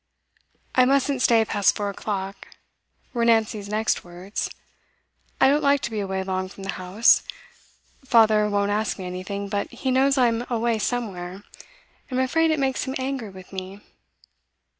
[0.73, 2.47] 'I mustn't stay past four o'clock,'
[3.13, 4.49] were Nancy's next words.
[5.39, 7.21] 'I don't like to be away long from the house.
[8.03, 11.43] Father won't ask me anything, but he knows I'm away somewhere,
[12.09, 13.79] and I'm afraid it makes him angry with me.